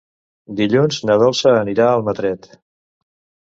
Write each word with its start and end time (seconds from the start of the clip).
Dilluns 0.61 0.97
na 1.11 1.19
Dolça 1.25 1.55
anirà 1.59 1.87
a 1.91 1.95
Almatret. 2.01 2.53